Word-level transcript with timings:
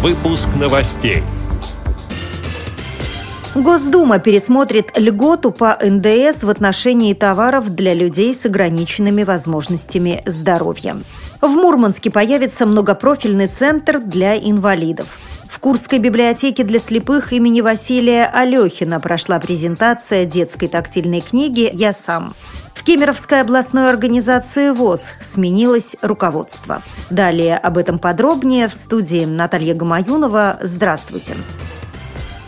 Выпуск 0.00 0.50
новостей. 0.54 1.24
Госдума 3.56 4.20
пересмотрит 4.20 4.96
льготу 4.96 5.50
по 5.50 5.76
НДС 5.82 6.44
в 6.44 6.50
отношении 6.50 7.14
товаров 7.14 7.70
для 7.70 7.94
людей 7.94 8.32
с 8.32 8.46
ограниченными 8.46 9.24
возможностями 9.24 10.22
здоровья. 10.24 10.98
В 11.40 11.48
Мурманске 11.48 12.12
появится 12.12 12.64
многопрофильный 12.64 13.48
центр 13.48 13.98
для 13.98 14.38
инвалидов. 14.38 15.18
В 15.50 15.58
Курской 15.58 15.98
библиотеке 15.98 16.62
для 16.62 16.78
слепых 16.78 17.32
имени 17.32 17.60
Василия 17.60 18.26
Алехина 18.26 19.00
прошла 19.00 19.40
презентация 19.40 20.24
детской 20.24 20.68
тактильной 20.68 21.22
книги 21.22 21.68
«Я 21.72 21.92
сам». 21.92 22.34
Кемеровской 22.88 23.42
областной 23.42 23.90
организации 23.90 24.70
ВОЗ 24.70 25.12
сменилось 25.20 25.94
руководство. 26.00 26.80
Далее 27.10 27.58
об 27.58 27.76
этом 27.76 27.98
подробнее 27.98 28.66
в 28.66 28.72
студии 28.72 29.26
Наталья 29.26 29.74
Гамаюнова. 29.74 30.56
Здравствуйте. 30.62 31.34
Здравствуйте. 31.34 31.77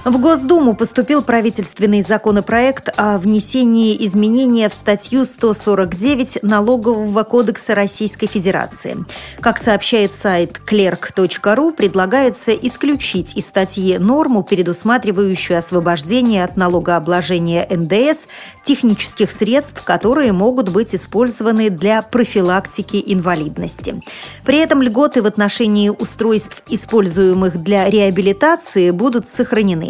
В 0.02 0.18
Госдуму 0.18 0.74
поступил 0.74 1.20
правительственный 1.20 2.00
законопроект 2.00 2.88
о 2.96 3.18
внесении 3.18 4.02
изменения 4.06 4.70
в 4.70 4.72
статью 4.72 5.26
149 5.26 6.38
Налогового 6.42 7.22
кодекса 7.22 7.74
Российской 7.74 8.26
Федерации. 8.26 9.04
Как 9.40 9.58
сообщает 9.58 10.14
сайт 10.14 10.58
clerk.ru, 10.66 11.74
предлагается 11.74 12.52
исключить 12.52 13.36
из 13.36 13.44
статьи 13.44 13.98
норму, 13.98 14.42
предусматривающую 14.42 15.58
освобождение 15.58 16.44
от 16.44 16.56
налогообложения 16.56 17.66
НДС 17.68 18.26
технических 18.64 19.30
средств, 19.30 19.82
которые 19.84 20.32
могут 20.32 20.70
быть 20.70 20.94
использованы 20.94 21.68
для 21.68 22.00
профилактики 22.00 23.02
инвалидности. 23.04 24.00
При 24.46 24.56
этом 24.60 24.80
льготы 24.80 25.20
в 25.20 25.26
отношении 25.26 25.90
устройств, 25.90 26.62
используемых 26.68 27.62
для 27.62 27.90
реабилитации, 27.90 28.92
будут 28.92 29.28
сохранены. 29.28 29.89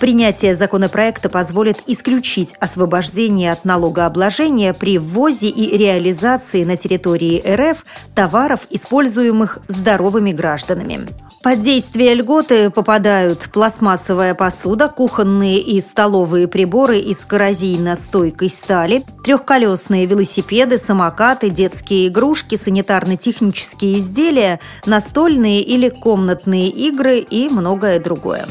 Принятие 0.00 0.54
законопроекта 0.54 1.28
позволит 1.28 1.78
исключить 1.86 2.54
освобождение 2.60 3.52
от 3.52 3.64
налогообложения 3.64 4.72
при 4.74 4.98
ввозе 4.98 5.48
и 5.48 5.76
реализации 5.76 6.64
на 6.64 6.76
территории 6.76 7.42
РФ 7.46 7.84
товаров, 8.14 8.60
используемых 8.70 9.58
здоровыми 9.68 10.32
гражданами. 10.32 11.08
Под 11.42 11.58
действие 11.58 12.14
льготы 12.14 12.70
попадают 12.70 13.48
пластмассовая 13.52 14.32
посуда, 14.32 14.88
кухонные 14.88 15.58
и 15.58 15.80
столовые 15.80 16.46
приборы 16.46 17.00
из 17.00 17.24
коррозийно-стойкой 17.24 18.48
стали, 18.48 19.04
трехколесные 19.24 20.06
велосипеды, 20.06 20.78
самокаты, 20.78 21.50
детские 21.50 22.06
игрушки, 22.06 22.54
санитарно-технические 22.54 23.98
изделия, 23.98 24.60
настольные 24.86 25.62
или 25.62 25.88
комнатные 25.88 26.68
игры 26.68 27.18
и 27.18 27.48
многое 27.48 27.98
другое. 27.98 28.46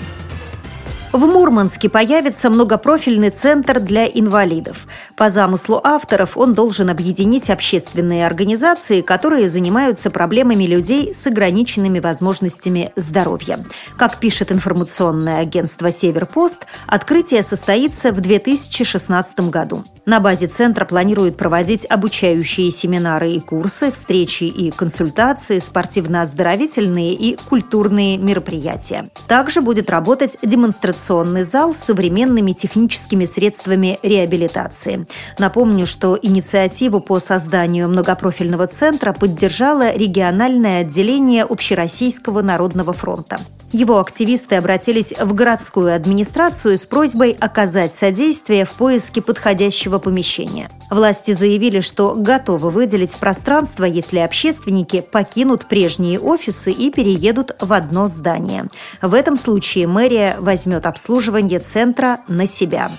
В 1.11 1.25
Мурманске 1.25 1.89
появится 1.89 2.49
многопрофильный 2.49 3.31
центр 3.31 3.81
для 3.81 4.05
инвалидов. 4.05 4.87
По 5.17 5.29
замыслу 5.29 5.81
авторов 5.83 6.37
он 6.37 6.53
должен 6.53 6.89
объединить 6.89 7.49
общественные 7.49 8.25
организации, 8.25 9.01
которые 9.01 9.49
занимаются 9.49 10.09
проблемами 10.09 10.63
людей 10.63 11.13
с 11.13 11.27
ограниченными 11.27 11.99
возможностями 11.99 12.93
здоровья. 12.95 13.61
Как 13.97 14.21
пишет 14.21 14.53
информационное 14.53 15.41
агентство 15.41 15.91
«Северпост», 15.91 16.65
открытие 16.87 17.43
состоится 17.43 18.13
в 18.13 18.21
2016 18.21 19.49
году. 19.49 19.83
На 20.05 20.21
базе 20.21 20.47
центра 20.47 20.85
планируют 20.85 21.35
проводить 21.35 21.85
обучающие 21.89 22.71
семинары 22.71 23.33
и 23.33 23.41
курсы, 23.41 23.91
встречи 23.91 24.45
и 24.45 24.71
консультации, 24.71 25.59
спортивно-оздоровительные 25.59 27.13
и 27.13 27.35
культурные 27.35 28.17
мероприятия. 28.17 29.09
Также 29.27 29.59
будет 29.59 29.89
работать 29.89 30.37
демонстрационный 30.41 31.00
реабилитационный 31.01 31.43
зал 31.43 31.73
с 31.73 31.79
современными 31.79 32.53
техническими 32.53 33.25
средствами 33.25 33.99
реабилитации. 34.03 35.05
Напомню, 35.39 35.85
что 35.85 36.17
инициативу 36.21 36.99
по 36.99 37.19
созданию 37.19 37.89
многопрофильного 37.89 38.67
центра 38.67 39.13
поддержало 39.13 39.95
региональное 39.95 40.81
отделение 40.81 41.43
Общероссийского 41.43 42.41
народного 42.41 42.93
фронта. 42.93 43.39
Его 43.71 43.99
активисты 43.99 44.55
обратились 44.55 45.13
в 45.17 45.33
городскую 45.33 45.95
администрацию 45.95 46.77
с 46.77 46.85
просьбой 46.85 47.37
оказать 47.39 47.95
содействие 47.95 48.65
в 48.65 48.73
поиске 48.73 49.21
подходящего 49.21 49.97
помещения. 49.97 50.69
Власти 50.89 51.31
заявили, 51.31 51.79
что 51.79 52.13
готовы 52.13 52.69
выделить 52.69 53.15
пространство, 53.15 53.85
если 53.85 54.19
общественники 54.19 54.99
покинут 54.99 55.67
прежние 55.67 56.19
офисы 56.19 56.71
и 56.71 56.91
переедут 56.91 57.55
в 57.61 57.71
одно 57.71 58.07
здание. 58.07 58.65
В 59.01 59.13
этом 59.13 59.37
случае 59.37 59.87
мэрия 59.87 60.35
возьмет 60.39 60.85
обслуживание 60.85 61.59
центра 61.59 62.19
на 62.27 62.47
себя. 62.47 62.91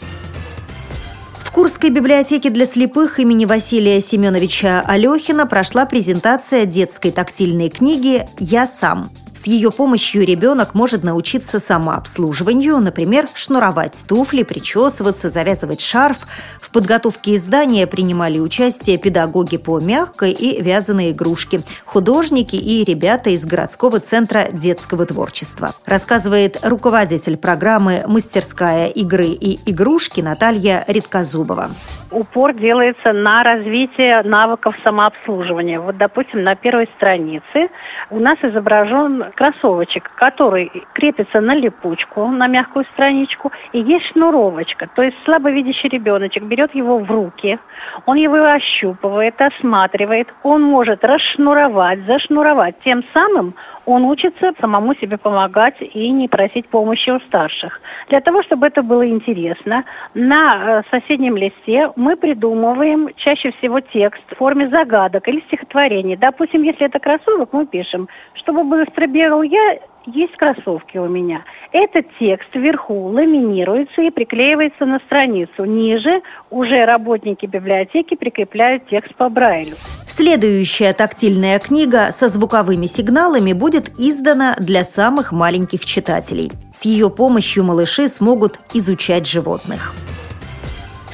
В 1.38 1.50
Курской 1.52 1.90
библиотеке 1.90 2.48
для 2.48 2.64
слепых 2.64 3.20
имени 3.20 3.44
Василия 3.44 4.00
Семеновича 4.00 4.82
Алехина 4.86 5.46
прошла 5.46 5.84
презентация 5.84 6.64
детской 6.64 7.10
тактильной 7.10 7.68
книги 7.68 8.26
«Я 8.38 8.66
сам». 8.66 9.10
С 9.42 9.48
ее 9.48 9.72
помощью 9.72 10.24
ребенок 10.24 10.72
может 10.72 11.02
научиться 11.02 11.58
самообслуживанию, 11.58 12.78
например, 12.78 13.26
шнуровать 13.34 14.04
туфли, 14.06 14.44
причесываться, 14.44 15.30
завязывать 15.30 15.80
шарф. 15.80 16.18
В 16.60 16.70
подготовке 16.70 17.34
издания 17.34 17.88
принимали 17.88 18.38
участие 18.38 18.98
педагоги 18.98 19.56
по 19.56 19.80
мягкой 19.80 20.30
и 20.30 20.62
вязаной 20.62 21.10
игрушке, 21.10 21.62
художники 21.84 22.54
и 22.54 22.84
ребята 22.84 23.30
из 23.30 23.44
городского 23.44 23.98
центра 23.98 24.46
детского 24.52 25.06
творчества. 25.06 25.74
Рассказывает 25.86 26.60
руководитель 26.62 27.36
программы 27.36 28.04
«Мастерская 28.06 28.86
игры 28.90 29.26
и 29.26 29.58
игрушки» 29.68 30.20
Наталья 30.20 30.84
Редкозубова 30.86 31.70
упор 32.12 32.54
делается 32.54 33.12
на 33.12 33.42
развитие 33.42 34.22
навыков 34.22 34.74
самообслуживания. 34.84 35.80
Вот, 35.80 35.96
допустим, 35.96 36.42
на 36.44 36.54
первой 36.54 36.88
странице 36.96 37.70
у 38.10 38.20
нас 38.20 38.38
изображен 38.42 39.31
кроссовочек, 39.34 40.10
который 40.16 40.70
крепится 40.92 41.40
на 41.40 41.54
липучку, 41.54 42.26
на 42.28 42.46
мягкую 42.46 42.84
страничку, 42.94 43.52
и 43.72 43.80
есть 43.80 44.06
шнуровочка. 44.12 44.88
То 44.94 45.02
есть 45.02 45.16
слабовидящий 45.24 45.88
ребеночек 45.88 46.44
берет 46.44 46.74
его 46.74 46.98
в 46.98 47.10
руки, 47.10 47.58
он 48.06 48.16
его 48.16 48.36
ощупывает, 48.36 49.40
осматривает, 49.40 50.28
он 50.42 50.62
может 50.62 51.04
расшнуровать, 51.04 52.04
зашнуровать. 52.06 52.76
Тем 52.84 53.04
самым 53.12 53.54
он 53.86 54.04
учится 54.04 54.52
самому 54.60 54.94
себе 54.94 55.18
помогать 55.18 55.76
и 55.80 56.10
не 56.10 56.28
просить 56.28 56.68
помощи 56.68 57.10
у 57.10 57.20
старших. 57.20 57.80
Для 58.08 58.20
того, 58.20 58.42
чтобы 58.42 58.66
это 58.66 58.82
было 58.82 59.08
интересно, 59.08 59.84
на 60.14 60.54
э, 60.54 60.82
соседнем 60.90 61.36
листе 61.36 61.90
мы 61.96 62.16
придумываем 62.16 63.08
чаще 63.16 63.52
всего 63.52 63.80
текст 63.80 64.22
в 64.30 64.36
форме 64.36 64.68
загадок 64.68 65.28
или 65.28 65.40
стихотворений. 65.40 66.16
Допустим, 66.16 66.62
если 66.62 66.86
это 66.86 66.98
кроссовок, 66.98 67.52
мы 67.52 67.66
пишем, 67.66 68.08
чтобы 68.34 68.64
быстро 68.64 69.06
бегал 69.06 69.42
я, 69.42 69.78
есть 70.06 70.36
кроссовки 70.36 70.98
у 70.98 71.08
меня. 71.08 71.44
Этот 71.72 72.06
текст 72.18 72.48
вверху 72.54 72.94
ламинируется 73.08 74.02
и 74.02 74.10
приклеивается 74.10 74.84
на 74.86 74.98
страницу. 75.00 75.64
Ниже 75.64 76.22
уже 76.50 76.84
работники 76.84 77.46
библиотеки 77.46 78.14
прикрепляют 78.14 78.88
текст 78.88 79.14
по 79.14 79.28
Брайлю. 79.28 79.74
Следующая 80.08 80.92
тактильная 80.92 81.58
книга 81.58 82.10
со 82.12 82.28
звуковыми 82.28 82.86
сигналами 82.86 83.52
будет 83.52 83.88
издана 83.98 84.56
для 84.58 84.84
самых 84.84 85.32
маленьких 85.32 85.84
читателей. 85.84 86.52
С 86.74 86.84
ее 86.84 87.08
помощью 87.08 87.64
малыши 87.64 88.08
смогут 88.08 88.60
изучать 88.74 89.26
животных. 89.26 89.94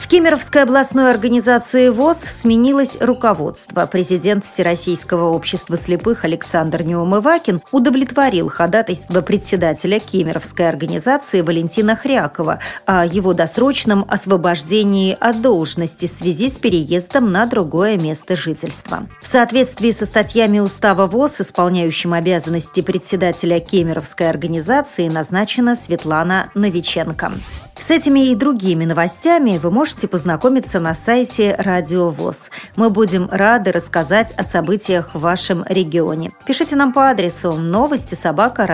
Кемеровской 0.08 0.62
областной 0.62 1.10
организации 1.10 1.90
ВОЗ 1.90 2.16
сменилось 2.20 2.96
руководство. 2.98 3.84
Президент 3.84 4.46
Всероссийского 4.46 5.28
общества 5.32 5.76
слепых 5.76 6.24
Александр 6.24 6.82
Неумывакин 6.82 7.60
удовлетворил 7.72 8.48
ходатайство 8.48 9.20
председателя 9.20 10.00
Кемеровской 10.00 10.66
организации 10.66 11.42
Валентина 11.42 11.94
Хрякова 11.94 12.58
о 12.86 13.04
его 13.04 13.34
досрочном 13.34 14.06
освобождении 14.08 15.14
от 15.20 15.42
должности 15.42 16.06
в 16.06 16.10
связи 16.10 16.48
с 16.48 16.56
переездом 16.56 17.30
на 17.30 17.44
другое 17.44 17.98
место 17.98 18.34
жительства. 18.34 19.06
В 19.20 19.26
соответствии 19.26 19.90
со 19.90 20.06
статьями 20.06 20.58
Устава 20.58 21.06
ВОЗ, 21.06 21.42
исполняющим 21.42 22.14
обязанности 22.14 22.80
председателя 22.80 23.60
Кемеровской 23.60 24.30
организации, 24.30 25.06
назначена 25.06 25.76
Светлана 25.76 26.50
Новиченко. 26.54 27.32
С 27.78 27.90
этими 27.90 28.30
и 28.30 28.34
другими 28.34 28.84
новостями 28.84 29.56
вы 29.56 29.70
можете 29.98 30.06
познакомиться 30.12 30.78
на 30.78 30.94
сайте 30.94 31.56
Радио 31.58 32.10
ВОЗ. 32.10 32.52
Мы 32.76 32.88
будем 32.88 33.28
рады 33.32 33.72
рассказать 33.72 34.32
о 34.36 34.44
событиях 34.44 35.12
в 35.12 35.18
вашем 35.18 35.64
регионе. 35.68 36.30
Пишите 36.46 36.76
нам 36.76 36.92
по 36.92 37.10
адресу 37.10 37.54
новости 37.54 38.14
собака 38.14 38.68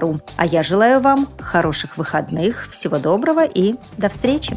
ру. 0.00 0.18
А 0.38 0.46
я 0.46 0.62
желаю 0.62 1.00
вам 1.00 1.28
хороших 1.38 1.98
выходных, 1.98 2.68
всего 2.70 2.98
доброго 2.98 3.44
и 3.44 3.74
до 3.98 4.08
встречи! 4.08 4.56